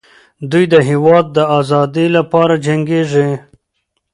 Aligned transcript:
دوی 0.51 0.65
د 0.73 0.75
هېواد 0.89 1.25
د 1.37 1.39
ازادۍ 1.59 2.07
لپاره 2.17 2.53
جنګېږي. 2.65 3.29